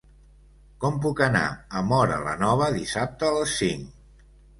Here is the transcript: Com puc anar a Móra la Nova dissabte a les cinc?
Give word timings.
Com 0.85 0.95
puc 1.01 1.19
anar 1.25 1.43
a 1.79 1.83
Móra 1.89 2.17
la 2.29 2.33
Nova 2.45 2.71
dissabte 2.79 3.29
a 3.29 3.37
les 3.37 3.53
cinc? 3.61 3.93